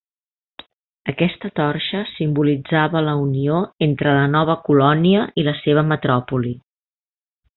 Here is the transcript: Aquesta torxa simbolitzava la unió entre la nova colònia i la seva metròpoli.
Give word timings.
Aquesta 1.11 1.49
torxa 1.59 1.99
simbolitzava 2.13 3.03
la 3.09 3.13
unió 3.27 3.59
entre 3.89 4.17
la 4.21 4.25
nova 4.39 4.57
colònia 4.69 5.21
i 5.43 5.47
la 5.51 5.57
seva 5.63 5.87
metròpoli. 5.93 6.57